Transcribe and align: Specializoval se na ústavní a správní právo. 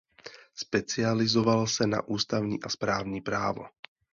Specializoval 0.55 1.67
se 1.67 1.87
na 1.87 2.07
ústavní 2.07 2.63
a 2.63 2.69
správní 2.69 3.21
právo. 3.21 3.65